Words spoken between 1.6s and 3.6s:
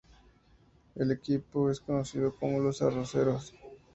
es conocido como "Los Arroceros".